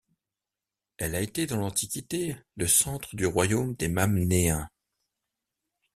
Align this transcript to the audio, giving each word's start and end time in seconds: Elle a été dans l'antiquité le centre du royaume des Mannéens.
Elle 0.97 1.13
a 1.13 1.21
été 1.21 1.45
dans 1.45 1.57
l'antiquité 1.57 2.35
le 2.57 2.65
centre 2.65 3.15
du 3.15 3.27
royaume 3.27 3.75
des 3.75 3.87
Mannéens. 3.87 4.67